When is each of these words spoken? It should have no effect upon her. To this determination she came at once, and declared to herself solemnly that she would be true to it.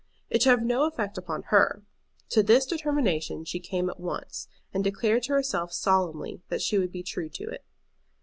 It 0.31 0.41
should 0.41 0.49
have 0.49 0.63
no 0.65 0.85
effect 0.87 1.19
upon 1.19 1.43
her. 1.53 1.83
To 2.29 2.41
this 2.41 2.65
determination 2.65 3.45
she 3.45 3.59
came 3.59 3.87
at 3.87 3.99
once, 3.99 4.47
and 4.73 4.83
declared 4.83 5.21
to 5.25 5.33
herself 5.33 5.71
solemnly 5.71 6.41
that 6.49 6.63
she 6.63 6.79
would 6.79 6.91
be 6.91 7.03
true 7.03 7.29
to 7.29 7.43
it. 7.43 7.63